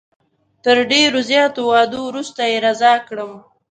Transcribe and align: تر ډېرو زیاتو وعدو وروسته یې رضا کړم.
تر 0.63 0.77
ډېرو 0.91 1.19
زیاتو 1.29 1.59
وعدو 1.69 1.99
وروسته 2.05 2.41
یې 2.51 2.57
رضا 2.65 2.93
کړم. 3.07 3.31